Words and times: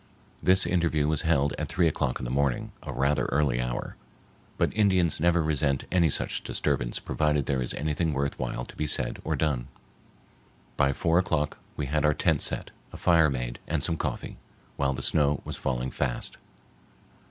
This 0.41 0.65
interview 0.65 1.07
was 1.07 1.21
held 1.21 1.53
at 1.59 1.67
three 1.69 1.87
o'clock 1.87 2.17
in 2.17 2.25
the 2.25 2.31
morning, 2.31 2.71
a 2.81 2.91
rather 2.91 3.25
early 3.27 3.61
hour. 3.61 3.95
But 4.57 4.75
Indians 4.75 5.19
never 5.19 5.43
resent 5.43 5.85
any 5.91 6.09
such 6.09 6.43
disturbance 6.43 6.97
provided 6.97 7.45
there 7.45 7.61
is 7.61 7.75
anything 7.75 8.11
worth 8.11 8.39
while 8.39 8.65
to 8.65 8.75
be 8.75 8.87
said 8.87 9.21
or 9.23 9.35
done. 9.35 9.67
By 10.75 10.91
four 10.91 11.19
o'clock 11.19 11.59
we 11.77 11.85
had 11.85 12.03
our 12.03 12.15
tents 12.15 12.45
set, 12.45 12.71
a 12.91 12.97
fire 12.97 13.29
made 13.29 13.59
and 13.67 13.83
some 13.83 13.95
coffee, 13.95 14.37
while 14.75 14.95
the 14.95 15.03
snow 15.03 15.41
was 15.45 15.55
falling 15.55 15.91
fast. 15.91 16.37